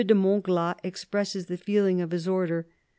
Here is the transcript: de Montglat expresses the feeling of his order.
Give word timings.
de 0.03 0.15
Montglat 0.15 0.79
expresses 0.83 1.45
the 1.45 1.57
feeling 1.57 2.01
of 2.01 2.09
his 2.09 2.27
order. 2.27 2.65